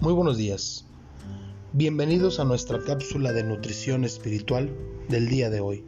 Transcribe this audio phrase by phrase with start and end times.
[0.00, 0.84] buenos días.
[1.72, 4.74] Bienvenidos a nuestra cápsula de nutrición espiritual
[5.08, 5.84] del día de hoy.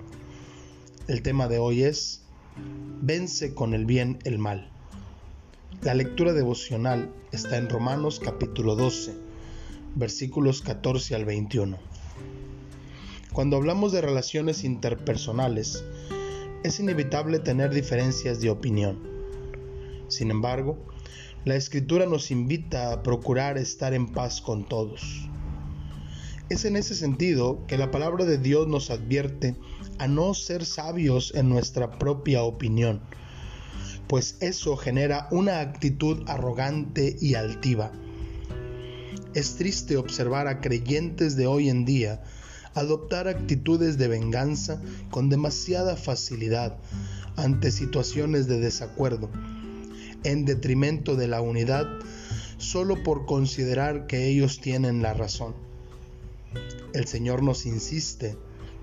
[1.09, 2.23] El tema de hoy es
[3.01, 4.71] Vence con el bien el mal.
[5.83, 9.15] La lectura devocional está en Romanos capítulo 12,
[9.97, 11.79] versículos 14 al 21.
[13.33, 15.85] Cuando hablamos de relaciones interpersonales,
[16.63, 19.01] es inevitable tener diferencias de opinión.
[20.09, 20.79] Sin embargo,
[21.45, 25.29] la escritura nos invita a procurar estar en paz con todos.
[26.49, 29.57] Es en ese sentido que la palabra de Dios nos advierte
[29.99, 33.01] a no ser sabios en nuestra propia opinión,
[34.07, 37.91] pues eso genera una actitud arrogante y altiva.
[39.35, 42.23] Es triste observar a creyentes de hoy en día
[42.75, 46.79] adoptar actitudes de venganza con demasiada facilidad
[47.37, 49.29] ante situaciones de desacuerdo
[50.25, 51.87] en detrimento de la unidad
[52.59, 55.55] solo por considerar que ellos tienen la razón.
[56.95, 58.37] El Señor nos insiste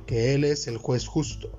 [0.06, 1.50] que Él es el juez justo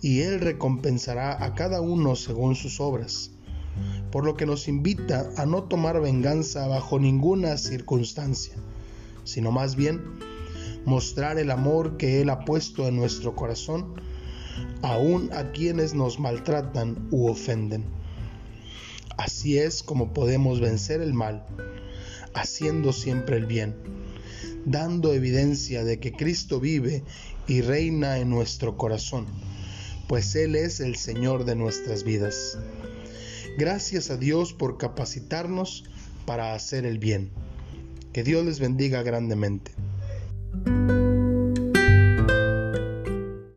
[0.00, 3.30] y Él recompensará a cada uno según sus obras,
[4.10, 8.54] por lo que nos invita a no tomar venganza bajo ninguna circunstancia,
[9.24, 10.02] sino más bien
[10.84, 13.94] mostrar el amor que Él ha puesto en nuestro corazón,
[14.82, 17.84] aun a quienes nos maltratan u ofenden.
[19.16, 21.46] Así es como podemos vencer el mal,
[22.34, 23.74] haciendo siempre el bien,
[24.66, 27.02] dando evidencia de que Cristo vive
[27.48, 29.26] y reina en nuestro corazón,
[30.06, 32.58] pues Él es el Señor de nuestras vidas.
[33.58, 35.84] Gracias a Dios por capacitarnos
[36.26, 37.30] para hacer el bien.
[38.12, 39.72] Que Dios les bendiga grandemente.